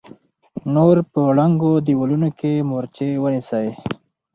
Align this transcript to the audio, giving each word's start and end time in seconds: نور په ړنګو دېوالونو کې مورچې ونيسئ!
نور 0.73 0.95
په 1.11 1.21
ړنګو 1.35 1.71
دېوالونو 1.87 2.29
کې 2.39 2.51
مورچې 2.69 3.09
ونيسئ! 3.23 3.67